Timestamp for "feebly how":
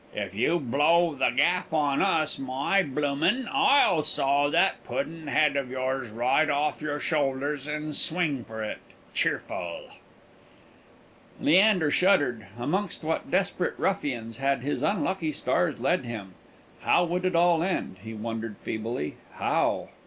18.63-19.89